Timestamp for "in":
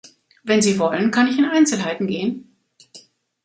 1.37-1.45